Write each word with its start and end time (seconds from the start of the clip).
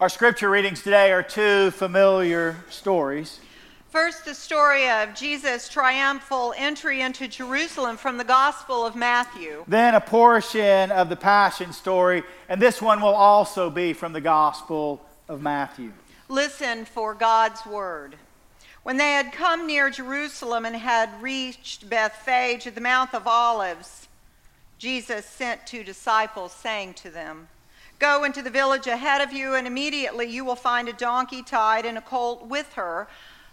Our 0.00 0.08
scripture 0.08 0.48
readings 0.48 0.82
today 0.82 1.12
are 1.12 1.22
two 1.22 1.72
familiar 1.72 2.56
stories. 2.70 3.38
First, 3.90 4.24
the 4.24 4.34
story 4.34 4.88
of 4.88 5.14
Jesus' 5.14 5.68
triumphal 5.68 6.54
entry 6.56 7.02
into 7.02 7.28
Jerusalem 7.28 7.98
from 7.98 8.16
the 8.16 8.24
Gospel 8.24 8.86
of 8.86 8.96
Matthew. 8.96 9.62
Then 9.68 9.94
a 9.94 10.00
portion 10.00 10.90
of 10.90 11.10
the 11.10 11.16
Passion 11.16 11.74
story, 11.74 12.22
and 12.48 12.62
this 12.62 12.80
one 12.80 13.02
will 13.02 13.14
also 13.14 13.68
be 13.68 13.92
from 13.92 14.14
the 14.14 14.22
Gospel 14.22 15.04
of 15.28 15.42
Matthew. 15.42 15.92
Listen 16.30 16.86
for 16.86 17.12
God's 17.12 17.66
word. 17.66 18.16
When 18.82 18.96
they 18.96 19.12
had 19.12 19.34
come 19.34 19.66
near 19.66 19.90
Jerusalem 19.90 20.64
and 20.64 20.76
had 20.76 21.10
reached 21.20 21.90
Bethphage 21.90 22.66
at 22.66 22.74
the 22.74 22.80
Mount 22.80 23.12
of 23.14 23.26
Olives, 23.26 24.08
Jesus 24.78 25.26
sent 25.26 25.66
two 25.66 25.84
disciples, 25.84 26.52
saying 26.52 26.94
to 26.94 27.10
them, 27.10 27.48
Go 28.00 28.24
into 28.24 28.40
the 28.40 28.50
village 28.50 28.86
ahead 28.86 29.20
of 29.20 29.30
you, 29.30 29.54
and 29.54 29.66
immediately 29.66 30.26
you 30.26 30.42
will 30.42 30.56
find 30.56 30.88
a 30.88 30.92
donkey 30.94 31.42
tied 31.42 31.84
and 31.84 31.98
a 31.98 32.00
colt 32.00 32.46
with 32.46 32.72
her. 32.72 33.06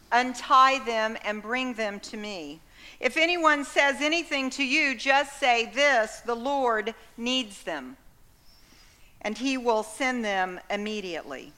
Untie 0.10 0.80
them 0.86 1.18
and 1.26 1.42
bring 1.42 1.74
them 1.74 2.00
to 2.00 2.16
me. 2.16 2.62
If 3.02 3.18
anyone 3.18 3.66
says 3.66 3.98
anything 4.00 4.50
to 4.52 4.64
you, 4.64 4.96
just 4.96 5.38
say 5.38 5.70
this 5.76 6.22
the 6.22 6.34
Lord 6.34 6.96
needs 7.18 7.64
them, 7.64 7.98
and 9.22 9.38
he 9.38 9.58
will 9.58 9.84
send 9.84 10.24
them 10.24 10.62
immediately. 10.70 11.52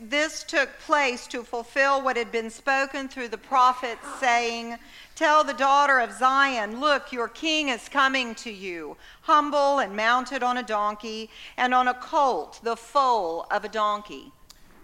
This 0.00 0.44
took 0.44 0.68
place 0.80 1.26
to 1.28 1.42
fulfill 1.42 2.02
what 2.02 2.18
had 2.18 2.30
been 2.30 2.50
spoken 2.50 3.08
through 3.08 3.28
the 3.28 3.38
prophet, 3.38 3.96
saying, 4.20 4.76
Tell 5.14 5.44
the 5.44 5.52
daughter 5.52 5.98
of 5.98 6.12
Zion, 6.12 6.80
look, 6.80 7.12
your 7.12 7.28
king 7.28 7.68
is 7.68 7.88
coming 7.88 8.34
to 8.36 8.50
you, 8.50 8.96
humble 9.22 9.78
and 9.78 9.94
mounted 9.94 10.42
on 10.42 10.56
a 10.56 10.62
donkey, 10.62 11.28
and 11.56 11.74
on 11.74 11.86
a 11.86 11.94
colt, 11.94 12.60
the 12.62 12.76
foal 12.76 13.46
of 13.50 13.64
a 13.64 13.68
donkey. 13.68 14.32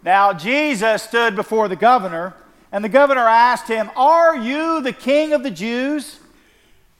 Now 0.04 0.32
Jesus 0.32 1.02
stood 1.02 1.34
before 1.34 1.68
the 1.68 1.76
governor, 1.76 2.34
and 2.70 2.84
the 2.84 2.88
governor 2.88 3.26
asked 3.26 3.68
him, 3.68 3.90
Are 3.96 4.36
you 4.36 4.82
the 4.82 4.92
king 4.92 5.32
of 5.32 5.42
the 5.42 5.50
Jews? 5.50 6.20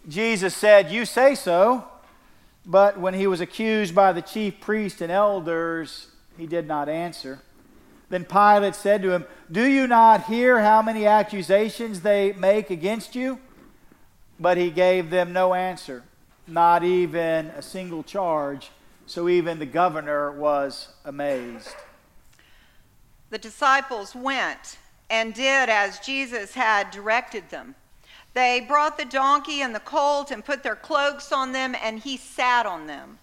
Jesus 0.09 0.57
said, 0.57 0.91
You 0.91 1.05
say 1.05 1.35
so. 1.35 1.85
But 2.65 2.99
when 2.99 3.15
he 3.15 3.27
was 3.27 3.41
accused 3.41 3.95
by 3.95 4.13
the 4.13 4.21
chief 4.21 4.61
priests 4.61 5.01
and 5.01 5.11
elders, 5.11 6.09
he 6.37 6.47
did 6.47 6.67
not 6.67 6.89
answer. 6.89 7.41
Then 8.11 8.25
Pilate 8.25 8.75
said 8.75 9.03
to 9.03 9.11
him, 9.11 9.27
Do 9.51 9.67
you 9.67 9.87
not 9.87 10.25
hear 10.25 10.61
how 10.61 10.81
many 10.83 11.07
accusations 11.07 12.01
they 12.01 12.33
make 12.33 12.71
against 12.71 13.15
you? 13.15 13.39
But 14.41 14.57
he 14.57 14.71
gave 14.71 15.11
them 15.11 15.33
no 15.33 15.53
answer, 15.55 16.05
not 16.47 16.85
even 16.85 17.47
a 17.47 17.63
single 17.63 18.03
charge. 18.03 18.71
So 19.07 19.29
even 19.29 19.59
the 19.59 19.67
governor 19.67 20.31
was 20.33 20.89
amazed. 21.05 21.75
The 23.31 23.39
disciples 23.39 24.15
went 24.15 24.79
and 25.11 25.35
did 25.35 25.69
as 25.69 25.99
Jesus 25.99 26.55
had 26.55 26.91
directed 26.91 27.51
them. 27.51 27.75
They 28.35 28.61
brought 28.61 28.99
the 28.99 29.05
donkey 29.05 29.63
and 29.63 29.75
the 29.75 29.81
colt 29.81 30.31
and 30.31 30.45
put 30.45 30.63
their 30.63 30.77
cloaks 30.77 31.33
on 31.33 31.53
them, 31.53 31.75
and 31.83 31.99
he 31.99 32.17
sat 32.17 32.67
on 32.67 32.87
them. 32.87 33.19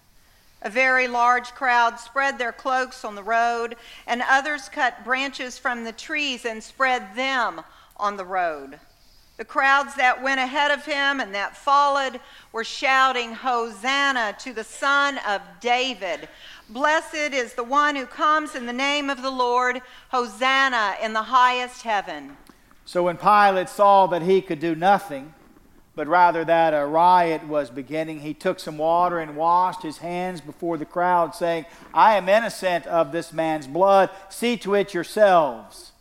A 0.62 0.70
very 0.70 1.06
large 1.06 1.52
crowd 1.54 2.00
spread 2.00 2.38
their 2.38 2.52
cloaks 2.52 3.04
on 3.04 3.14
the 3.14 3.22
road, 3.22 3.76
and 4.06 4.22
others 4.22 4.68
cut 4.68 5.04
branches 5.04 5.58
from 5.58 5.84
the 5.84 5.92
trees 5.92 6.44
and 6.44 6.62
spread 6.62 7.14
them 7.14 7.62
on 7.96 8.16
the 8.16 8.24
road. 8.24 8.78
The 9.36 9.44
crowds 9.44 9.94
that 9.96 10.22
went 10.22 10.40
ahead 10.40 10.70
of 10.70 10.86
him 10.86 11.20
and 11.20 11.34
that 11.34 11.56
followed 11.56 12.20
were 12.52 12.64
shouting, 12.64 13.34
Hosanna 13.34 14.34
to 14.40 14.54
the 14.54 14.64
Son 14.64 15.18
of 15.28 15.42
David. 15.60 16.28
Blessed 16.70 17.34
is 17.34 17.52
the 17.52 17.62
one 17.62 17.96
who 17.96 18.06
comes 18.06 18.54
in 18.54 18.64
the 18.64 18.72
name 18.72 19.10
of 19.10 19.20
the 19.20 19.30
Lord. 19.30 19.82
Hosanna 20.08 20.96
in 21.02 21.12
the 21.12 21.24
highest 21.24 21.82
heaven. 21.82 22.38
So 22.86 23.02
when 23.02 23.18
Pilate 23.18 23.68
saw 23.68 24.06
that 24.06 24.22
he 24.22 24.40
could 24.40 24.60
do 24.60 24.74
nothing, 24.74 25.34
but 25.96 26.06
rather 26.06 26.44
that 26.44 26.74
a 26.74 26.86
riot 26.86 27.48
was 27.48 27.70
beginning. 27.70 28.20
He 28.20 28.34
took 28.34 28.60
some 28.60 28.76
water 28.76 29.18
and 29.18 29.34
washed 29.34 29.82
his 29.82 29.98
hands 29.98 30.42
before 30.42 30.76
the 30.76 30.84
crowd, 30.84 31.34
saying, 31.34 31.64
I 31.92 32.16
am 32.16 32.28
innocent 32.28 32.86
of 32.86 33.10
this 33.10 33.32
man's 33.32 33.66
blood. 33.66 34.10
See 34.28 34.58
to 34.58 34.74
it 34.74 34.92
yourselves. 34.92 35.92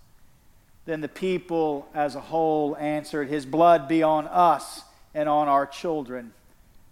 Then 0.84 1.00
the 1.00 1.07
people 1.07 1.88
as 1.95 2.13
a 2.13 2.19
whole 2.19 2.75
answered, 2.75 3.29
His 3.29 3.45
blood 3.45 3.88
be 3.88 4.03
on 4.03 4.28
us 4.28 4.84
and 5.13 5.29
on 5.29 5.47
our 5.47 5.66
children. 5.66 6.34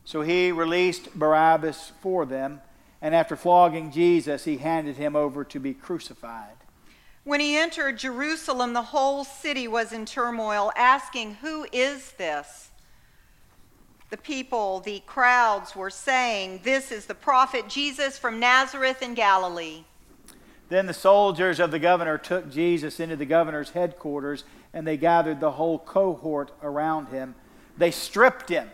So 0.06 0.22
he 0.22 0.53
released 0.53 1.13
Barabbas 1.13 1.92
for 2.02 2.25
them, 2.25 2.62
and 3.02 3.13
after 3.13 3.36
flogging 3.36 3.92
Jesus, 3.92 4.46
he 4.46 4.58
handed 4.58 4.96
him 4.96 5.16
over 5.16 5.44
to 5.44 5.59
be 5.59 5.74
crucified. 5.74 6.56
When 7.25 7.42
he 7.42 7.58
entered 7.58 7.97
Jerusalem, 7.97 8.74
the 8.74 8.81
whole 8.81 9.25
city 9.25 9.68
was 9.68 9.92
in 9.92 10.06
turmoil, 10.06 10.72
asking, 10.75 11.36
Who 11.36 11.68
is 11.72 12.13
this? 12.13 12.69
The 14.13 14.18
people, 14.18 14.79
the 14.81 15.01
crowds 15.07 15.75
were 15.75 15.90
saying, 15.90 16.59
This 16.62 16.91
is 16.91 17.07
the 17.07 17.16
prophet 17.16 17.68
Jesus 17.68 18.16
from 18.16 18.40
Nazareth 18.40 19.01
in 19.01 19.16
Galilee. 19.16 19.85
Then 20.69 20.85
the 20.85 20.94
soldiers 20.94 21.59
of 21.59 21.72
the 21.72 21.79
governor 21.79 22.19
took 22.19 22.51
Jesus 22.51 23.00
into 23.00 23.16
the 23.16 23.25
governor's 23.25 23.72
headquarters, 23.72 24.44
and 24.72 24.85
they 24.85 24.97
gathered 24.97 25.40
the 25.40 25.53
whole 25.53 25.79
cohort 25.79 26.51
around 26.62 27.07
him. 27.07 27.34
They 27.75 27.90
stripped 27.90 28.50
him 28.50 28.69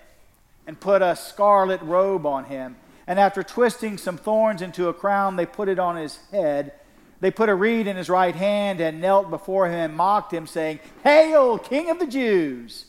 and 0.67 0.77
put 0.77 1.01
a 1.01 1.15
scarlet 1.15 1.81
robe 1.83 2.25
on 2.25 2.43
him. 2.43 2.75
And 3.07 3.17
after 3.17 3.41
twisting 3.41 3.97
some 3.97 4.17
thorns 4.17 4.61
into 4.61 4.89
a 4.89 4.93
crown, 4.93 5.37
they 5.37 5.45
put 5.45 5.69
it 5.69 5.79
on 5.79 5.95
his 5.95 6.19
head. 6.33 6.73
They 7.21 7.31
put 7.31 7.47
a 7.47 7.55
reed 7.55 7.87
in 7.87 7.95
his 7.95 8.09
right 8.09 8.35
hand 8.35 8.81
and 8.81 8.99
knelt 8.99 9.29
before 9.29 9.67
him 9.67 9.75
and 9.75 9.95
mocked 9.95 10.33
him, 10.33 10.47
saying, 10.47 10.81
Hail, 11.05 11.57
King 11.57 11.89
of 11.89 11.97
the 11.97 12.07
Jews! 12.07 12.87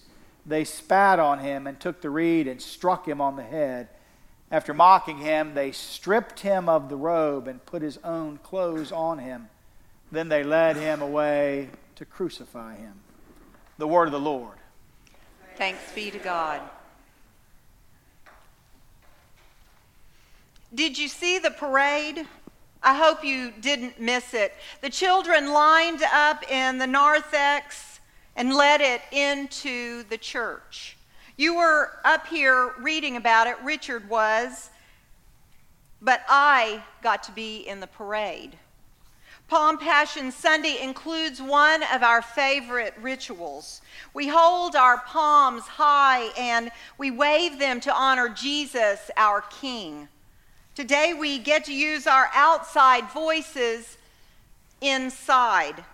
They 0.50 0.64
spat 0.64 1.18
on 1.18 1.38
him 1.38 1.66
and 1.66 1.78
took 1.78 2.00
the 2.00 2.10
reed 2.10 2.46
and 2.46 2.60
struck 2.60 3.06
him 3.06 3.20
on 3.20 3.36
the 3.36 3.42
head. 3.42 3.88
After 4.50 4.74
mocking 4.74 5.18
him, 5.18 5.54
they 5.54 5.70
stripped 5.70 6.40
him 6.40 6.68
of 6.68 6.88
the 6.88 6.96
robe 6.96 7.46
and 7.46 7.64
put 7.64 7.82
his 7.82 7.98
own 8.04 8.38
clothes 8.38 8.90
on 8.90 9.18
him. 9.18 9.48
Then 10.10 10.28
they 10.28 10.42
led 10.42 10.76
him 10.76 11.02
away 11.02 11.70
to 11.96 12.04
crucify 12.04 12.76
him. 12.76 12.94
The 13.78 13.86
word 13.86 14.06
of 14.06 14.12
the 14.12 14.20
Lord. 14.20 14.56
Thanks 15.56 15.80
be 15.94 16.10
to 16.10 16.18
God. 16.18 16.60
Did 20.74 20.98
you 20.98 21.08
see 21.08 21.38
the 21.38 21.50
parade? 21.50 22.26
I 22.82 22.94
hope 22.94 23.24
you 23.24 23.52
didn't 23.60 24.00
miss 24.00 24.34
it. 24.34 24.54
The 24.80 24.90
children 24.90 25.52
lined 25.52 26.02
up 26.02 26.50
in 26.50 26.78
the 26.78 26.86
narthex 26.86 27.89
and 28.40 28.54
led 28.54 28.80
it 28.80 29.02
into 29.12 30.02
the 30.04 30.16
church. 30.16 30.96
You 31.36 31.56
were 31.56 31.90
up 32.06 32.26
here 32.26 32.72
reading 32.78 33.16
about 33.16 33.46
it, 33.46 33.56
Richard 33.62 34.08
was, 34.08 34.70
but 36.00 36.22
I 36.26 36.82
got 37.02 37.22
to 37.24 37.32
be 37.32 37.58
in 37.68 37.80
the 37.80 37.86
parade. 37.86 38.56
Palm 39.46 39.76
Passion 39.76 40.32
Sunday 40.32 40.78
includes 40.82 41.42
one 41.42 41.82
of 41.92 42.02
our 42.02 42.22
favorite 42.22 42.94
rituals. 43.02 43.82
We 44.14 44.26
hold 44.28 44.74
our 44.74 44.96
palms 45.00 45.64
high 45.64 46.30
and 46.38 46.70
we 46.96 47.10
wave 47.10 47.58
them 47.58 47.78
to 47.80 47.94
honor 47.94 48.30
Jesus, 48.30 49.10
our 49.18 49.42
King. 49.42 50.08
Today 50.74 51.12
we 51.12 51.38
get 51.40 51.66
to 51.66 51.74
use 51.74 52.06
our 52.06 52.30
outside 52.32 53.10
voices 53.10 53.98
inside 54.80 55.84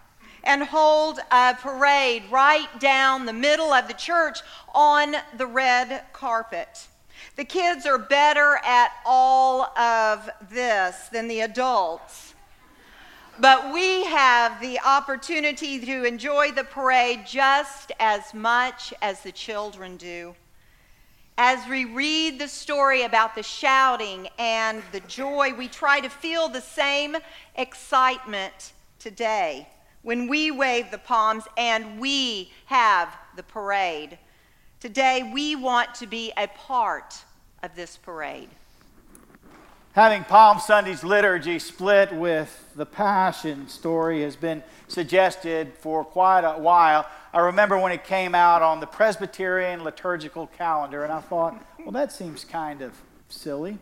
and 0.47 0.63
hold 0.63 1.19
a 1.33 1.55
parade 1.55 2.23
right 2.31 2.69
down 2.79 3.27
the 3.27 3.33
middle 3.33 3.73
of 3.73 3.89
the 3.89 3.95
church 3.95 4.39
on 4.73 5.17
the 5.37 5.47
red 5.47 6.05
carpet. 6.13 6.87
The 7.35 7.45
kids 7.45 7.85
are 7.85 7.99
better 7.99 8.61
at 8.65 8.93
all 9.05 9.77
of 9.77 10.31
this 10.49 11.09
than 11.09 11.27
the 11.27 11.41
adults. 11.41 12.35
But 13.39 13.75
we 13.75 14.05
have 14.05 14.61
the 14.61 14.81
opportunity 14.81 15.85
to 15.85 16.05
enjoy 16.05 16.53
the 16.53 16.65
parade 16.65 17.27
just 17.27 17.93
as 17.99 18.33
much 18.33 18.95
as 19.03 19.21
the 19.21 19.33
children 19.33 19.97
do. 19.97 20.35
As 21.37 21.69
we 21.69 21.85
read 21.85 22.39
the 22.39 22.49
story 22.49 23.03
about 23.03 23.35
the 23.35 23.43
shouting 23.43 24.29
and 24.39 24.83
the 24.93 25.01
joy, 25.01 25.53
we 25.53 25.69
try 25.69 26.01
to 26.01 26.09
feel 26.09 26.49
the 26.49 26.63
same 26.63 27.17
excitement 27.57 28.73
today 28.99 29.69
when 30.07 30.29
we 30.29 30.53
wave 30.53 30.89
the 30.93 30.99
palms 30.99 31.43
and 31.59 31.99
we 31.99 32.49
have 32.67 33.13
the 33.35 33.43
parade. 33.43 34.17
Today, 34.79 35.29
we 35.35 35.57
want 35.57 35.97
to 35.97 36.07
be 36.07 36.33
a 36.37 36.47
part 36.47 37.25
of 37.65 37.75
this 37.75 37.97
parade. 37.97 38.49
Having 39.95 40.23
Palm 40.23 40.61
Sunday's 40.61 41.03
liturgy 41.03 41.59
split 41.59 42.13
with 42.13 42.71
the 42.77 42.87
Passion 42.87 43.67
story 43.67 44.23
has 44.23 44.37
been 44.37 44.63
suggested 44.87 45.73
for 45.77 46.05
quite 46.05 46.45
a 46.45 46.57
while. 46.57 47.05
I 47.35 47.41
remember 47.41 47.77
when 47.77 47.91
it 47.91 48.05
came 48.05 48.33
out 48.33 48.63
on 48.63 48.79
the 48.79 48.87
Presbyterian 48.87 49.83
liturgical 49.83 50.47
calendar, 50.57 51.03
and 51.03 51.13
I 51.13 51.21
thought, 51.21 51.61
well, 51.81 51.91
that 51.91 52.13
seems 52.13 52.45
kind 52.45 52.81
of 52.81 52.93
silly. 53.29 53.77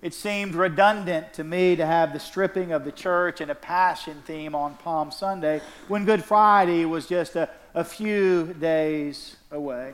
It 0.00 0.14
seemed 0.14 0.54
redundant 0.54 1.32
to 1.34 1.44
me 1.44 1.74
to 1.74 1.84
have 1.84 2.12
the 2.12 2.20
stripping 2.20 2.70
of 2.70 2.84
the 2.84 2.92
church 2.92 3.40
and 3.40 3.50
a 3.50 3.54
passion 3.54 4.22
theme 4.24 4.54
on 4.54 4.76
Palm 4.76 5.10
Sunday 5.10 5.60
when 5.88 6.04
Good 6.04 6.22
Friday 6.22 6.84
was 6.84 7.08
just 7.08 7.34
a, 7.34 7.48
a 7.74 7.82
few 7.82 8.54
days 8.60 9.36
away. 9.50 9.92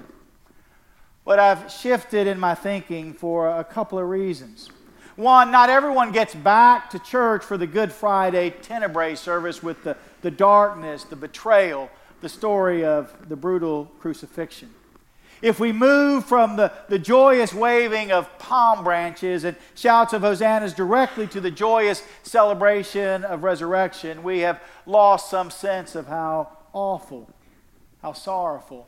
But 1.25 1.39
I've 1.39 1.73
shifted 1.73 2.27
in 2.27 2.39
my 2.39 2.55
thinking 2.55 3.15
for 3.15 3.49
a 3.49 3.65
couple 3.65 3.99
of 3.99 4.07
reasons. 4.07 4.69
One, 5.17 5.51
not 5.51 5.71
everyone 5.71 6.13
gets 6.13 6.35
back 6.35 6.91
to 6.91 6.99
church 6.99 7.43
for 7.43 7.57
the 7.57 7.67
Good 7.67 7.91
Friday 7.91 8.51
Tenebrae 8.51 9.15
service 9.15 9.63
with 9.63 9.85
the, 9.85 9.97
the 10.21 10.31
darkness, 10.31 11.05
the 11.05 11.17
betrayal, 11.17 11.89
the 12.21 12.29
story 12.29 12.85
of 12.85 13.29
the 13.31 13.37
brutal 13.37 13.91
crucifixion. 14.01 14.69
If 15.43 15.61
we 15.61 15.73
move 15.73 16.25
from 16.25 16.57
the, 16.57 16.73
the 16.89 16.99
joyous 16.99 17.53
waving 17.53 18.13
of 18.13 18.39
palm 18.39 18.85
branches 18.85 19.45
and 19.45 19.57
shouts 19.75 20.13
of 20.13 20.23
hosannas 20.23 20.73
directly 20.73 21.27
to 21.29 21.41
the 21.41 21.51
joyous 21.51 22.03
celebration 22.23 23.25
of 23.25 23.45
resurrection, 23.45 24.23
we 24.23 24.41
have 24.41 24.63
lost 24.87 25.31
some 25.31 25.51
sense 25.51 25.95
of 25.95 26.07
how 26.07 26.57
awful, 26.73 27.31
how 28.03 28.13
sorrowful, 28.13 28.87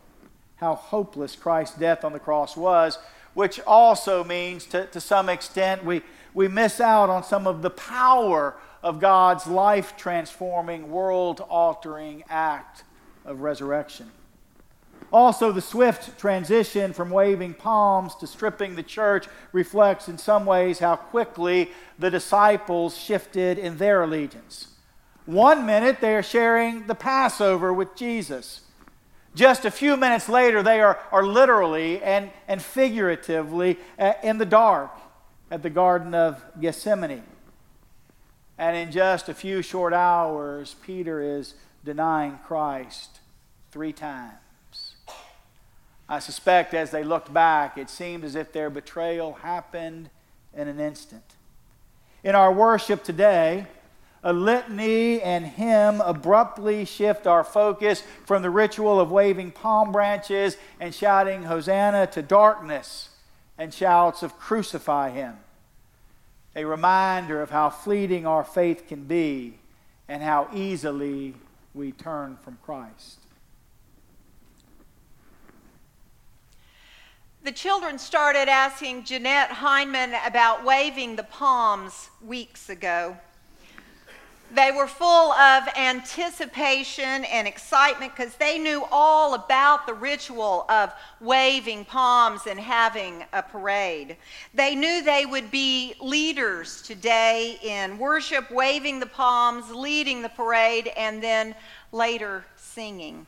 how 0.56 0.75
hopeless 0.75 1.37
Christ's 1.37 1.76
death 1.76 2.04
on 2.04 2.12
the 2.12 2.19
cross 2.19 2.56
was, 2.56 2.98
which 3.34 3.60
also 3.60 4.25
means 4.25 4.64
to, 4.66 4.87
to 4.87 5.00
some 5.00 5.28
extent 5.28 5.84
we, 5.84 6.02
we 6.32 6.48
miss 6.48 6.81
out 6.81 7.10
on 7.10 7.22
some 7.22 7.46
of 7.46 7.62
the 7.62 7.70
power 7.70 8.56
of 8.82 9.00
God's 9.00 9.46
life 9.46 9.96
transforming, 9.96 10.90
world 10.90 11.40
altering 11.48 12.25
act 12.31 12.84
of 13.25 13.40
resurrection. 13.40 14.10
Also, 15.17 15.51
the 15.51 15.63
swift 15.63 16.19
transition 16.19 16.93
from 16.93 17.09
waving 17.09 17.55
palms 17.55 18.15
to 18.17 18.27
stripping 18.27 18.77
the 18.77 18.83
church 18.83 19.27
reflects 19.51 20.09
in 20.09 20.19
some 20.19 20.45
ways 20.45 20.79
how 20.79 20.95
quickly 20.95 21.71
the 21.99 22.11
disciples 22.11 22.95
shifted 22.95 23.57
in 23.57 23.79
their 23.79 24.03
allegiance. 24.03 24.69
One 25.25 25.65
minute 25.65 26.03
they 26.03 26.15
are 26.17 26.23
sharing 26.23 26.87
the 26.87 26.95
Passover 26.95 27.73
with 27.73 27.97
Jesus. 27.97 28.61
Just 29.35 29.65
a 29.65 29.71
few 29.71 29.97
minutes 29.97 30.29
later, 30.29 30.63
they 30.63 30.83
are, 30.83 31.01
are 31.11 31.25
literally 31.25 32.03
and, 32.03 32.31
and 32.47 32.61
figuratively 32.61 33.79
uh, 33.99 34.13
in 34.23 34.37
the 34.37 34.45
dark 34.45 34.91
at 35.51 35.63
the 35.63 35.71
Garden 35.71 36.15
of 36.15 36.45
Gethsemane. 36.61 37.23
And 38.59 38.77
in 38.77 38.93
just 38.93 39.31
a 39.31 39.35
few 39.35 39.63
short 39.63 39.95
hours, 39.95 40.77
Peter 40.83 41.23
is 41.23 41.55
denying 41.87 42.39
Christ 42.45 43.21
three 43.71 43.95
times. 43.95 44.45
I 46.08 46.20
suspect 46.20 46.73
as 46.73 46.91
they 46.91 47.03
looked 47.03 47.32
back, 47.32 47.76
it 47.76 47.91
seemed 47.91 48.25
as 48.25 48.35
if 48.35 48.53
their 48.53 48.70
betrayal 48.70 49.35
happened 49.35 50.11
in 50.55 50.69
an 50.69 50.79
instant. 50.79 51.35
In 52.23 52.35
our 52.35 52.53
worship 52.53 53.03
today, 53.03 53.67
a 54.23 54.32
litany 54.32 55.20
and 55.20 55.47
hymn 55.47 56.00
abruptly 56.00 56.85
shift 56.85 57.26
our 57.26 57.44
focus 57.44 58.03
from 58.25 58.43
the 58.43 58.50
ritual 58.50 58.99
of 58.99 59.11
waving 59.11 59.53
palm 59.53 59.93
branches 59.93 60.56
and 60.81 60.94
shouting 60.94 61.44
Hosanna 61.44 62.06
to 62.08 62.23
darkness 62.23 63.11
and 63.58 63.73
shouts 63.73 64.23
of 64.23 64.38
crucify 64.38 65.11
him. 65.11 65.37
A 66.55 66.64
reminder 66.64 67.43
of 67.43 67.50
how 67.50 67.70
fleeting 67.70 68.26
our 68.26 68.43
faith 68.43 68.88
can 68.88 69.05
be 69.05 69.58
and 70.08 70.23
how 70.23 70.49
easily 70.53 71.35
we 71.75 71.93
turn 71.93 72.38
from 72.43 72.58
Christ. 72.62 73.25
The 77.46 77.52
children 77.52 77.96
started 78.00 78.48
asking 78.48 79.04
Jeanette 79.04 79.52
Heineman 79.52 80.14
about 80.26 80.64
waving 80.64 81.14
the 81.14 81.22
palms 81.22 82.10
weeks 82.20 82.69
ago. 82.69 83.16
They 84.52 84.72
were 84.72 84.88
full 84.88 85.31
of 85.31 85.69
anticipation 85.76 87.25
and 87.25 87.46
excitement 87.46 88.16
because 88.16 88.34
they 88.34 88.58
knew 88.58 88.84
all 88.90 89.34
about 89.34 89.87
the 89.87 89.94
ritual 89.94 90.66
of 90.69 90.93
waving 91.20 91.84
palms 91.84 92.48
and 92.48 92.58
having 92.58 93.25
a 93.32 93.44
parade. 93.44 94.16
They 94.52 94.75
knew 94.75 95.04
they 95.04 95.25
would 95.25 95.52
be 95.52 95.94
leaders 96.00 96.82
today 96.82 97.60
in 97.62 97.96
worship, 97.96 98.50
waving 98.50 98.98
the 98.98 99.06
palms, 99.06 99.70
leading 99.70 100.20
the 100.20 100.31
parade, 100.31 100.88
and 100.96 101.22
then 101.22 101.54
later 101.93 102.44
singing. 102.56 103.25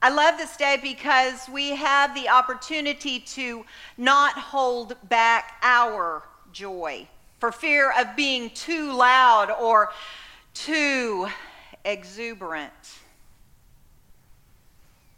I 0.00 0.10
love 0.10 0.38
this 0.38 0.56
day 0.56 0.78
because 0.80 1.48
we 1.48 1.70
have 1.70 2.14
the 2.14 2.28
opportunity 2.28 3.18
to 3.20 3.64
not 3.96 4.34
hold 4.34 4.94
back 5.08 5.58
our 5.62 6.22
joy 6.52 7.08
for 7.40 7.50
fear 7.50 7.92
of 7.98 8.14
being 8.14 8.50
too 8.50 8.92
loud 8.92 9.50
or 9.50 9.90
too 10.54 11.26
exuberant. 11.84 12.72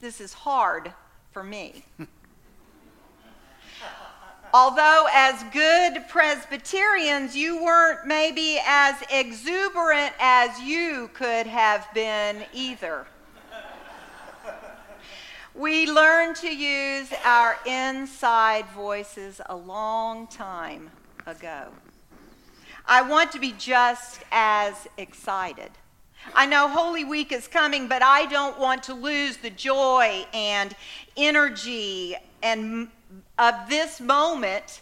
This 0.00 0.19
is 0.19 0.32
hard 0.32 0.94
for 1.33 1.44
me. 1.44 1.85
Although, 4.55 5.06
as 5.12 5.44
good 5.53 6.09
Presbyterians, 6.09 7.37
you 7.37 7.62
weren't 7.62 8.06
maybe 8.06 8.59
as 8.67 8.97
exuberant 9.12 10.15
as 10.19 10.59
you 10.61 11.11
could 11.12 11.47
have 11.47 11.87
been 11.94 12.44
either. 12.55 13.06
We 15.61 15.87
learned 15.87 16.37
to 16.37 16.49
use 16.49 17.12
our 17.23 17.59
inside 17.67 18.65
voices 18.75 19.43
a 19.45 19.55
long 19.55 20.27
time 20.27 20.89
ago. 21.27 21.67
I 22.87 23.03
want 23.03 23.31
to 23.33 23.39
be 23.39 23.53
just 23.59 24.23
as 24.33 24.89
excited. 24.97 25.71
I 26.35 26.47
know 26.47 26.67
Holy 26.67 27.05
Week 27.05 27.31
is 27.31 27.47
coming, 27.47 27.89
but 27.89 28.03
I 28.03 28.25
don't 28.25 28.59
want 28.59 28.85
to 28.85 28.95
lose 28.95 29.37
the 29.37 29.51
joy 29.51 30.25
and 30.33 30.75
energy 31.19 32.17
and 32.43 32.89
of 33.39 33.55
this 33.69 34.01
moment 34.01 34.81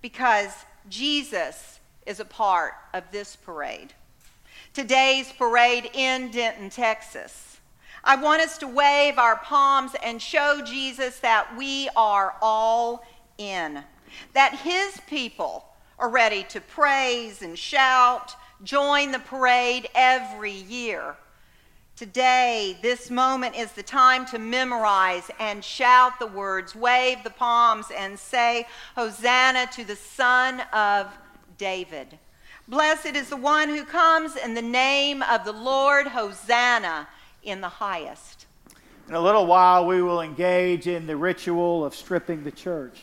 because 0.00 0.52
Jesus 0.88 1.78
is 2.06 2.18
a 2.18 2.24
part 2.24 2.74
of 2.92 3.04
this 3.12 3.36
parade. 3.36 3.94
Today's 4.74 5.30
parade 5.30 5.90
in 5.94 6.32
Denton, 6.32 6.70
Texas 6.70 7.51
I 8.04 8.16
want 8.16 8.42
us 8.42 8.58
to 8.58 8.66
wave 8.66 9.16
our 9.16 9.36
palms 9.36 9.92
and 10.02 10.20
show 10.20 10.60
Jesus 10.64 11.20
that 11.20 11.56
we 11.56 11.88
are 11.94 12.34
all 12.42 13.04
in, 13.38 13.84
that 14.32 14.54
his 14.56 15.00
people 15.06 15.66
are 16.00 16.08
ready 16.08 16.42
to 16.44 16.60
praise 16.60 17.42
and 17.42 17.56
shout, 17.56 18.34
join 18.64 19.12
the 19.12 19.20
parade 19.20 19.88
every 19.94 20.50
year. 20.50 21.14
Today, 21.94 22.76
this 22.82 23.08
moment 23.08 23.54
is 23.54 23.70
the 23.70 23.84
time 23.84 24.26
to 24.26 24.38
memorize 24.38 25.30
and 25.38 25.64
shout 25.64 26.18
the 26.18 26.26
words, 26.26 26.74
wave 26.74 27.22
the 27.22 27.30
palms, 27.30 27.86
and 27.96 28.18
say, 28.18 28.66
Hosanna 28.96 29.68
to 29.74 29.84
the 29.84 29.94
Son 29.94 30.60
of 30.72 31.06
David. 31.56 32.18
Blessed 32.66 33.14
is 33.14 33.28
the 33.28 33.36
one 33.36 33.68
who 33.68 33.84
comes 33.84 34.34
in 34.34 34.54
the 34.54 34.62
name 34.62 35.22
of 35.22 35.44
the 35.44 35.52
Lord, 35.52 36.08
Hosanna 36.08 37.06
in 37.42 37.60
the 37.60 37.68
highest. 37.68 38.46
In 39.08 39.14
a 39.14 39.20
little 39.20 39.46
while, 39.46 39.86
we 39.86 40.00
will 40.02 40.20
engage 40.20 40.86
in 40.86 41.06
the 41.06 41.16
ritual 41.16 41.84
of 41.84 41.94
stripping 41.94 42.44
the 42.44 42.50
church. 42.50 43.02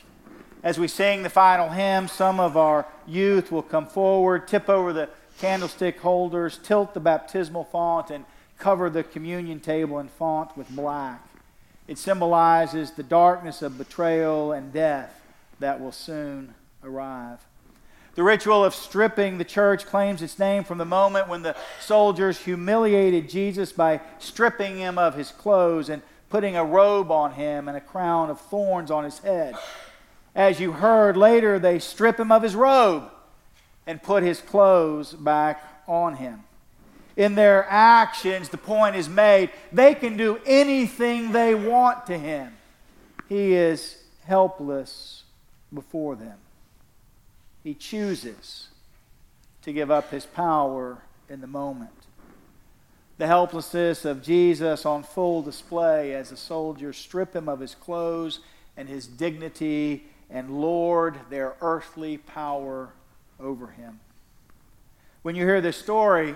As 0.63 0.79
we 0.79 0.88
sing 0.88 1.24
the 1.24 1.29
final 1.29 1.69
hymn, 1.69 2.08
some 2.08 2.39
of 2.39 2.58
our 2.58 2.86
youth 3.08 3.51
will 3.51 3.62
come 3.62 3.88
forward, 3.88 4.48
tip 4.48 4.69
over 4.69 4.91
the 4.91 5.10
candlestick 5.39 6.00
holders, 6.00 6.58
tilt 6.58 6.93
the 6.93 7.00
baptismal 7.00 7.65
font, 7.65 8.10
and 8.10 8.25
cover 8.58 8.89
the 8.89 9.03
communion 9.03 9.60
table 9.60 10.00
and 10.00 10.12
font 10.12 10.58
with 10.58 10.69
black. 10.69 11.25
It 11.88 11.98
symbolizes 11.98 12.91
the 12.91 13.03
darkness 13.03 13.62
of 13.62 13.77
betrayal 13.77 14.51
and 14.51 14.72
death 14.74 15.22
that 15.60 15.79
will 15.79 15.91
soon 15.91 16.53
arrive. 16.84 17.39
The 18.16 18.24
ritual 18.24 18.66
of 18.66 18.74
stripping 18.74 19.38
the 19.38 19.46
church 19.46 19.86
claims 19.86 20.22
its 20.22 20.39
name 20.39 20.63
from 20.63 20.78
the 20.78 20.86
moment 20.86 21.28
when 21.28 21.44
the 21.44 21.56
soldiers 21.80 22.39
humiliated 22.39 23.30
Jesus 23.30 23.72
by 23.72 24.01
stripping 24.18 24.78
him 24.78 24.98
of 24.98 25.16
his 25.16 25.32
clothes 25.32 25.89
and 25.89 26.01
putting 26.30 26.56
a 26.56 26.66
robe 26.66 27.12
on 27.12 27.34
him 27.34 27.68
and 27.68 27.78
a 27.78 27.82
crown 27.82 28.30
of 28.30 28.42
thorns 28.42 28.92
on 28.92 29.04
his 29.04 29.20
head. 29.20 29.56
As 30.36 30.60
you 30.60 30.74
heard 30.74 31.18
later, 31.18 31.60
they 31.60 31.80
strip 31.80 32.20
him 32.20 32.32
of 32.32 32.44
his 32.44 32.56
robe 32.56 33.10
and 33.88 34.01
put 34.01 34.24
his 34.24 34.42
clothes 34.42 35.13
back 35.13 35.63
on 35.88 36.16
him. 36.16 36.44
In 37.16 37.36
their 37.36 37.66
actions, 37.70 38.50
the 38.50 38.58
point 38.58 38.96
is 38.96 39.10
made 39.10 39.50
they 39.72 39.94
can 39.94 40.18
do 40.18 40.39
anything 40.46 41.32
they 41.32 41.54
want 41.54 42.06
to 42.08 42.18
him. 42.18 42.56
He 43.28 43.54
is 43.54 44.01
helpless 44.25 45.24
before 45.72 46.16
them 46.16 46.38
he 47.63 47.74
chooses 47.74 48.70
to 49.62 49.74
give 49.74 49.92
up 49.92 50.12
his 50.12 50.25
power 50.25 51.00
in 51.30 51.42
the 51.42 51.48
moment. 51.48 51.92
The 53.18 53.28
helplessness 53.28 54.06
of 54.06 54.24
Jesus 54.24 54.86
on 54.86 55.04
full 55.04 55.42
display 55.42 56.13
as 56.13 56.30
the 56.30 56.38
soldiers 56.38 56.98
strip 56.98 57.36
him 57.36 57.50
of 57.50 57.60
his 57.60 57.75
clothes 57.75 58.39
and 58.78 58.88
his 58.88 59.08
dignity 59.08 60.06
and 60.30 60.62
lord 60.62 61.20
their 61.30 61.56
earthly 61.60 62.18
power 62.18 62.89
over 63.39 63.68
him. 63.68 64.00
When 65.22 65.36
you 65.36 65.44
hear 65.44 65.60
this 65.60 65.78
story, 65.78 66.36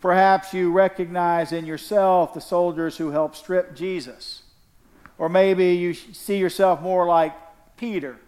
perhaps 0.00 0.54
you 0.54 0.70
recognize 0.70 1.50
in 1.50 1.66
yourself 1.66 2.34
the 2.34 2.40
soldiers 2.40 2.96
who 2.96 3.10
helped 3.10 3.36
strip 3.36 3.74
Jesus. 3.74 4.42
Or 5.18 5.28
maybe 5.28 5.74
you 5.74 5.94
see 5.94 6.38
yourself 6.38 6.80
more 6.80 7.06
like 7.06 7.34
Peter, 7.76 8.18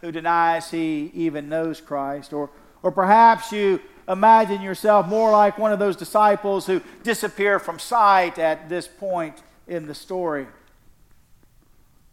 who 0.00 0.12
denies 0.12 0.70
he 0.70 1.10
even 1.14 1.48
knows 1.48 1.80
Christ. 1.80 2.32
Or, 2.32 2.50
or 2.82 2.92
perhaps 2.92 3.52
you 3.52 3.80
imagine 4.08 4.62
yourself 4.62 5.06
more 5.06 5.30
like 5.30 5.58
one 5.58 5.72
of 5.72 5.78
those 5.78 5.96
disciples 5.96 6.66
who 6.66 6.80
disappear 7.02 7.58
from 7.58 7.78
sight 7.78 8.38
at 8.38 8.68
this 8.68 8.86
point 8.86 9.42
in 9.66 9.86
the 9.86 9.94
story. 9.94 10.46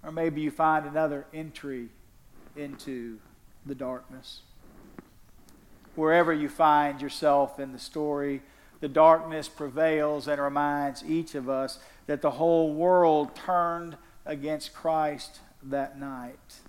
Or 0.04 0.12
maybe 0.12 0.42
you 0.42 0.52
find 0.52 0.86
another 0.86 1.26
entry 1.34 1.90
into 2.56 3.20
the 3.66 3.76
darkness. 3.76 4.42
Wherever 5.96 6.34
you 6.34 6.50
find 6.50 7.02
yourself 7.02 7.60
in 7.60 7.72
the 7.72 7.80
story, 7.80 8.42
the 8.82 8.90
darkness 8.90 9.48
prevails 9.48 10.28
and 10.28 10.42
reminds 10.42 11.06
each 11.06 11.36
of 11.36 11.48
us 11.48 11.80
that 12.08 12.22
the 12.22 12.32
whole 12.32 12.74
world 12.74 13.36
turned 13.36 13.96
against 14.26 14.74
Christ 14.74 15.40
that 15.62 15.98
night. 16.00 16.60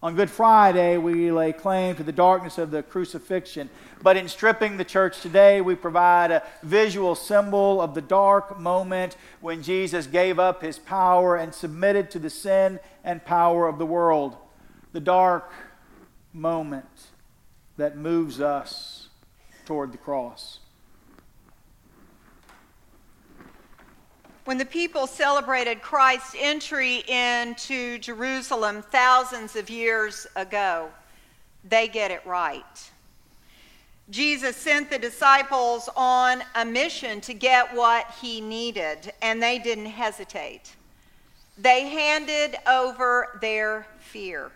On 0.00 0.14
Good 0.14 0.30
Friday, 0.30 0.96
we 0.96 1.32
lay 1.32 1.52
claim 1.52 1.96
to 1.96 2.04
the 2.04 2.12
darkness 2.12 2.56
of 2.56 2.70
the 2.70 2.84
crucifixion. 2.84 3.68
But 4.00 4.16
in 4.16 4.28
stripping 4.28 4.76
the 4.76 4.84
church 4.84 5.20
today, 5.20 5.60
we 5.60 5.74
provide 5.74 6.30
a 6.30 6.44
visual 6.62 7.16
symbol 7.16 7.80
of 7.80 7.94
the 7.94 8.00
dark 8.00 8.60
moment 8.60 9.16
when 9.40 9.60
Jesus 9.60 10.06
gave 10.06 10.38
up 10.38 10.62
his 10.62 10.78
power 10.78 11.34
and 11.34 11.52
submitted 11.52 12.12
to 12.12 12.20
the 12.20 12.30
sin 12.30 12.78
and 13.02 13.24
power 13.24 13.66
of 13.66 13.78
the 13.78 13.86
world. 13.86 14.36
The 14.92 15.00
dark 15.00 15.50
moment 16.32 17.08
that 17.76 17.96
moves 17.96 18.40
us 18.40 19.08
toward 19.66 19.90
the 19.90 19.98
cross. 19.98 20.60
When 24.48 24.56
the 24.56 24.64
people 24.64 25.06
celebrated 25.06 25.82
Christ's 25.82 26.34
entry 26.40 27.04
into 27.06 27.98
Jerusalem 27.98 28.80
thousands 28.80 29.56
of 29.56 29.68
years 29.68 30.26
ago, 30.36 30.88
they 31.68 31.86
get 31.86 32.10
it 32.10 32.24
right. 32.24 32.90
Jesus 34.08 34.56
sent 34.56 34.88
the 34.88 34.98
disciples 34.98 35.90
on 35.94 36.42
a 36.54 36.64
mission 36.64 37.20
to 37.20 37.34
get 37.34 37.76
what 37.76 38.10
he 38.22 38.40
needed, 38.40 39.12
and 39.20 39.42
they 39.42 39.58
didn't 39.58 39.84
hesitate. 39.84 40.74
They 41.58 41.86
handed 41.86 42.56
over 42.66 43.38
their 43.42 43.86
fear, 43.98 44.50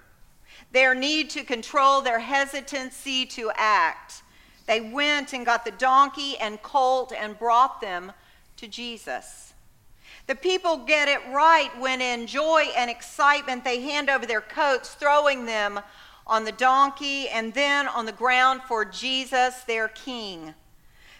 their 0.72 0.94
need 0.94 1.28
to 1.28 1.44
control, 1.44 2.00
their 2.00 2.18
hesitancy 2.18 3.26
to 3.26 3.52
act. 3.56 4.22
They 4.66 4.80
went 4.80 5.34
and 5.34 5.44
got 5.44 5.66
the 5.66 5.72
donkey 5.72 6.38
and 6.38 6.62
colt 6.62 7.12
and 7.14 7.38
brought 7.38 7.82
them 7.82 8.12
to 8.56 8.66
Jesus. 8.66 9.51
The 10.26 10.34
people 10.34 10.78
get 10.78 11.08
it 11.08 11.20
right 11.32 11.70
when, 11.78 12.00
in 12.00 12.26
joy 12.26 12.66
and 12.76 12.90
excitement, 12.90 13.64
they 13.64 13.80
hand 13.80 14.08
over 14.08 14.24
their 14.24 14.40
coats, 14.40 14.94
throwing 14.94 15.46
them 15.46 15.80
on 16.26 16.44
the 16.44 16.52
donkey 16.52 17.28
and 17.28 17.52
then 17.52 17.88
on 17.88 18.06
the 18.06 18.12
ground 18.12 18.62
for 18.68 18.84
Jesus, 18.84 19.62
their 19.64 19.88
king. 19.88 20.54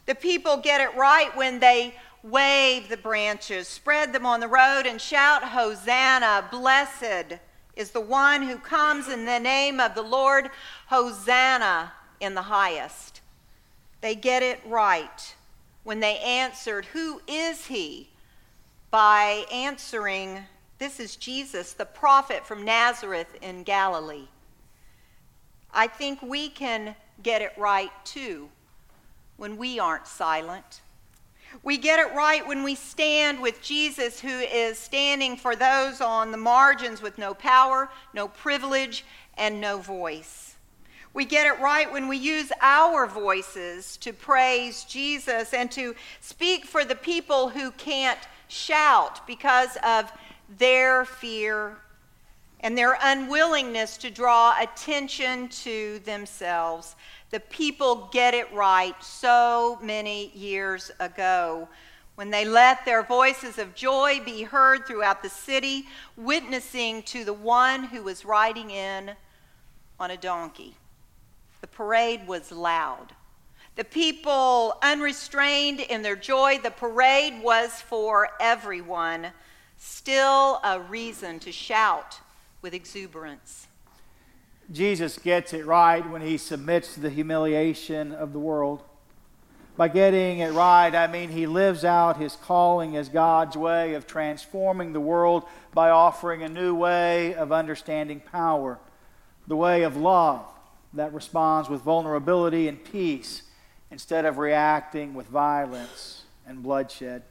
The 0.07 0.15
people 0.15 0.57
get 0.57 0.81
it 0.81 0.97
right 0.97 1.37
when 1.37 1.59
they 1.59 1.95
wave 2.23 2.89
the 2.89 2.97
branches, 2.97 3.67
spread 3.67 4.13
them 4.13 4.25
on 4.25 4.41
the 4.41 4.49
road, 4.49 4.87
and 4.87 5.01
shout, 5.01 5.43
Hosanna! 5.43 6.47
Blessed 6.51 7.39
is 7.75 7.91
the 7.91 8.01
one 8.01 8.43
who 8.43 8.59
comes 8.59 9.09
in 9.09 9.25
the 9.25 9.41
name 9.41 9.81
of 9.81 9.95
the 9.95 10.03
Lord. 10.03 10.51
Hosanna 10.87 11.93
in 12.21 12.35
the 12.35 12.43
highest. 12.43 13.21
They 14.01 14.15
get 14.15 14.43
it 14.43 14.61
right 14.67 15.35
when 15.85 16.01
they 16.01 16.19
answered, 16.19 16.87
Who 16.87 17.21
is 17.27 17.67
he? 17.67 18.12
By 18.93 19.47
answering, 19.51 20.45
This 20.79 21.01
is 21.01 21.17
Jesus, 21.17 21.73
the 21.73 21.87
prophet 21.87 22.47
from 22.47 22.63
Nazareth 22.63 23.35
in 23.41 23.63
Galilee. 23.63 24.29
I 25.73 25.87
think 25.87 26.21
we 26.21 26.51
can 26.51 26.95
get 27.23 27.41
it 27.41 27.53
right 27.57 27.91
too 28.05 28.51
when 29.39 29.57
we 29.57 29.81
aren't 29.81 30.07
silent. 30.07 30.83
We 31.63 31.79
get 31.79 32.01
it 32.01 32.15
right 32.15 32.47
when 32.47 32.63
we 32.63 32.75
stand 32.75 33.41
with 33.41 33.63
Jesus, 33.63 34.21
who 34.21 34.29
is 34.29 34.79
standing 34.79 35.39
for 35.39 35.57
those 35.57 36.03
on 36.03 36.31
the 36.31 36.37
margins 36.37 37.01
with 37.01 37.17
no 37.17 37.33
power, 37.33 37.91
no 38.13 38.29
privilege, 38.29 39.07
and 39.39 39.59
no 39.59 39.79
voice. 39.79 40.57
We 41.15 41.25
get 41.25 41.47
it 41.47 41.61
right 41.61 41.91
when 41.91 42.09
we 42.09 42.19
use 42.19 42.53
our 42.61 43.07
voices 43.07 43.97
to 43.99 44.13
praise 44.13 44.85
Jesus 44.85 45.55
and 45.55 45.71
to 45.73 45.95
speak 46.21 46.67
for 46.67 46.85
the 46.85 46.95
people 46.95 47.49
who 47.49 47.71
can't 47.73 48.19
shout 48.53 49.27
because 49.27 49.77
of 49.85 50.13
their 50.59 51.05
fear 51.05 51.79
and 52.61 52.77
their 52.77 52.97
unwillingness 53.03 53.97
to 53.99 54.11
draw 54.11 54.55
attention 54.61 55.49
to 55.49 55.99
themselves. 56.01 56.95
The 57.31 57.41
people 57.41 58.09
get 58.13 58.35
it 58.35 58.53
right 58.53 58.95
so 59.03 59.79
many 59.83 60.31
years 60.35 60.91
ago 61.01 61.69
when 62.15 62.31
they 62.31 62.45
let 62.45 62.85
their 62.85 63.03
voices 63.03 63.59
of 63.59 63.75
joy 63.75 64.21
be 64.25 64.43
heard 64.43 64.87
throughout 64.87 65.23
the 65.23 65.31
city, 65.31 65.87
witnessing 66.17 67.03
to 67.05 67.25
the 67.25 67.33
one 67.33 67.85
who 67.85 68.03
was 68.03 68.25
riding 68.25 68.71
in 68.71 69.13
on 69.99 70.11
a 70.11 70.17
donkey. 70.17 70.77
The 71.63 71.67
parade 71.69 72.27
was 72.27 72.53
loud. 72.53 73.15
The 73.75 73.85
people 73.85 74.77
unrestrained 74.83 75.81
in 75.81 76.03
their 76.03 76.17
joy. 76.17 76.59
The 76.63 76.71
parade 76.71 77.43
was 77.43 77.71
for 77.81 78.29
everyone. 78.39 79.29
Still 79.79 80.61
a 80.63 80.81
reason 80.81 81.39
to 81.41 81.53
shout 81.53 82.21
with 82.61 82.75
exuberance. 82.75 83.67
Jesus 84.71 85.19
gets 85.19 85.55
it 85.55 85.65
right 85.65 86.09
when 86.09 86.21
he 86.21 86.37
submits 86.37 86.95
to 86.95 87.01
the 87.01 87.11
humiliation 87.11 88.13
of 88.13 88.35
the 88.35 88.39
world. 88.39 88.83
By 89.75 89.89
getting 89.89 90.41
it 90.41 90.53
right, 90.53 90.95
I 90.95 91.07
mean 91.07 91.31
he 91.31 91.47
lives 91.47 91.83
out 91.83 92.19
his 92.19 92.37
calling 92.37 92.95
as 92.95 93.09
God's 93.09 93.57
way 93.57 93.95
of 93.95 94.07
transforming 94.07 94.93
the 94.93 95.01
world 95.01 95.45
by 95.73 95.89
offering 95.89 96.43
a 96.43 96.49
new 96.49 96.75
way 96.75 97.35
of 97.35 97.53
understanding 97.53 98.21
power, 98.21 98.79
the 99.47 99.57
way 99.57 99.83
of 99.83 99.97
love 99.97 100.45
that 100.93 101.15
responds 101.15 101.71
with 101.71 101.81
vulnerability 101.81 102.69
and 102.69 102.85
peace 102.85 103.43
instead 103.93 104.25
of 104.25 104.39
reacting 104.39 105.13
with 105.13 105.27
violence 105.27 106.23
and 106.47 106.63
bloodshed. 106.63 107.23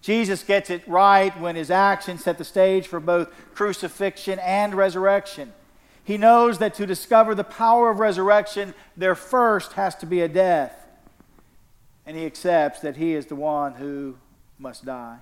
Jesus 0.00 0.44
gets 0.44 0.70
it 0.70 0.86
right 0.86 1.38
when 1.38 1.56
his 1.56 1.70
actions 1.70 2.24
set 2.24 2.38
the 2.38 2.44
stage 2.44 2.86
for 2.86 3.00
both 3.00 3.30
crucifixion 3.54 4.38
and 4.38 4.74
resurrection. 4.74 5.52
He 6.04 6.16
knows 6.16 6.58
that 6.58 6.74
to 6.74 6.86
discover 6.86 7.34
the 7.34 7.44
power 7.44 7.90
of 7.90 7.98
resurrection, 7.98 8.72
there 8.96 9.16
first 9.16 9.74
has 9.74 9.94
to 9.96 10.06
be 10.06 10.22
a 10.22 10.28
death. 10.28 10.74
And 12.06 12.16
he 12.16 12.24
accepts 12.24 12.80
that 12.80 12.96
he 12.96 13.14
is 13.14 13.26
the 13.26 13.34
one 13.34 13.74
who 13.74 14.16
must 14.58 14.84
die. 14.84 15.18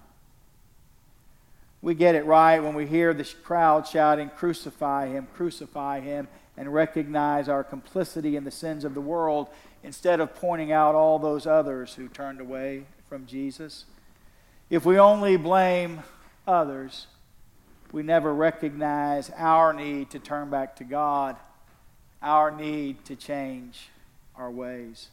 We 1.81 1.95
get 1.95 2.15
it 2.15 2.25
right 2.25 2.61
when 2.61 2.75
we 2.75 2.87
hear 2.87 3.15
the 3.15 3.25
crowd 3.43 3.87
shouting, 3.87 4.31
Crucify 4.31 5.09
him, 5.09 5.29
crucify 5.35 6.01
him, 6.01 6.29
and 6.59 6.75
recognize 6.75 7.49
our 7.49 7.63
complicity 7.63 8.35
in 8.35 8.43
the 8.43 8.51
sins 8.51 8.85
of 8.85 8.93
the 8.93 9.01
world 9.01 9.49
instead 9.85 10.19
of 10.19 10.35
pointing 10.35 10.73
out 10.73 10.97
all 10.97 11.21
those 11.21 11.47
others 11.47 11.95
who 11.95 12.09
turned 12.09 12.41
away 12.41 12.85
from 13.09 13.25
Jesus. 13.27 13.85
If 14.69 14.85
we 14.85 14.99
only 14.99 15.37
blame 15.37 16.03
others, 16.49 17.07
we 17.93 18.03
never 18.03 18.35
recognize 18.35 19.31
our 19.37 19.73
need 19.73 20.11
to 20.11 20.19
turn 20.19 20.51
back 20.51 20.75
to 20.77 20.85
God, 20.85 21.37
our 22.21 22.51
need 22.51 23.05
to 23.05 23.15
change 23.15 23.89
our 24.37 24.51
ways. 24.51 25.09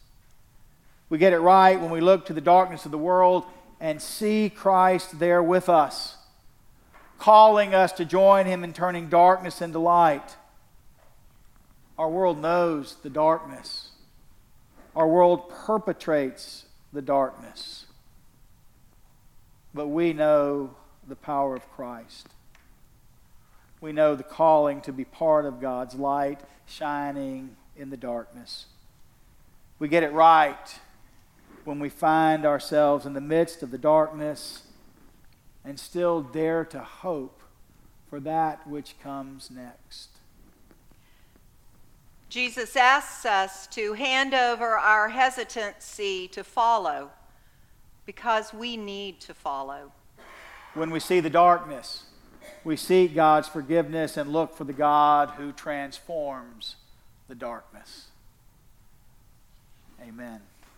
We 1.08 1.18
get 1.18 1.32
it 1.32 1.38
right 1.38 1.80
when 1.80 1.90
we 1.90 2.00
look 2.00 2.26
to 2.26 2.32
the 2.32 2.40
darkness 2.40 2.84
of 2.84 2.90
the 2.90 2.98
world 2.98 3.46
and 3.80 4.02
see 4.02 4.50
Christ 4.50 5.20
there 5.20 5.44
with 5.44 5.68
us, 5.68 6.16
calling 7.18 7.72
us 7.72 7.92
to 7.92 8.04
join 8.04 8.46
Him 8.46 8.64
in 8.64 8.72
turning 8.72 9.08
darkness 9.08 9.62
into 9.62 9.78
light. 9.78 10.34
Our 11.98 12.10
world 12.10 12.40
knows 12.40 12.96
the 13.02 13.10
darkness. 13.10 13.90
Our 14.94 15.08
world 15.08 15.48
perpetrates 15.48 16.66
the 16.92 17.02
darkness. 17.02 17.86
But 19.74 19.88
we 19.88 20.12
know 20.12 20.74
the 21.06 21.16
power 21.16 21.54
of 21.54 21.70
Christ. 21.70 22.28
We 23.80 23.92
know 23.92 24.14
the 24.14 24.22
calling 24.22 24.80
to 24.82 24.92
be 24.92 25.04
part 25.04 25.44
of 25.44 25.60
God's 25.60 25.94
light 25.94 26.40
shining 26.66 27.56
in 27.76 27.90
the 27.90 27.96
darkness. 27.96 28.66
We 29.78 29.88
get 29.88 30.02
it 30.02 30.12
right 30.12 30.78
when 31.64 31.78
we 31.78 31.88
find 31.88 32.46
ourselves 32.46 33.04
in 33.04 33.12
the 33.12 33.20
midst 33.20 33.62
of 33.62 33.70
the 33.70 33.78
darkness 33.78 34.62
and 35.64 35.78
still 35.78 36.22
dare 36.22 36.64
to 36.64 36.78
hope 36.78 37.42
for 38.08 38.20
that 38.20 38.66
which 38.66 38.94
comes 39.02 39.50
next. 39.50 40.15
Jesus 42.28 42.76
asks 42.76 43.24
us 43.24 43.66
to 43.68 43.92
hand 43.92 44.34
over 44.34 44.76
our 44.76 45.08
hesitancy 45.08 46.28
to 46.28 46.42
follow 46.42 47.10
because 48.04 48.52
we 48.52 48.76
need 48.76 49.20
to 49.20 49.34
follow. 49.34 49.92
When 50.74 50.90
we 50.90 51.00
see 51.00 51.20
the 51.20 51.30
darkness, 51.30 52.04
we 52.64 52.76
seek 52.76 53.14
God's 53.14 53.48
forgiveness 53.48 54.16
and 54.16 54.32
look 54.32 54.56
for 54.56 54.64
the 54.64 54.72
God 54.72 55.30
who 55.36 55.52
transforms 55.52 56.76
the 57.28 57.34
darkness. 57.34 58.06
Amen. 60.02 60.40